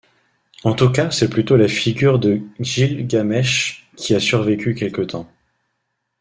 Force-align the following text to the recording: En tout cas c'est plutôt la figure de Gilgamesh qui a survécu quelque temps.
En 0.63 0.73
tout 0.73 0.91
cas 0.91 1.11
c'est 1.11 1.29
plutôt 1.29 1.57
la 1.57 1.67
figure 1.67 2.17
de 2.17 2.41
Gilgamesh 2.59 3.87
qui 3.95 4.15
a 4.15 4.19
survécu 4.19 4.73
quelque 4.73 5.03
temps. 5.03 5.31